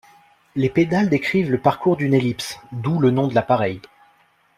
[0.55, 3.81] Les pédales décrivent le parcours d'une ellipse, d'où le nom de l'appareil.